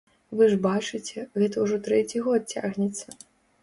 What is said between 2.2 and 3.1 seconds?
год цягнецца.